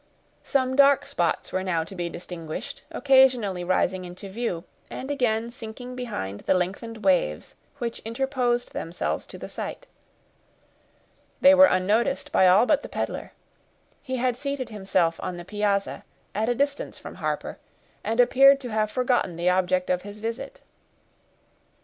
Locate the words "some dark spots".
0.41-1.51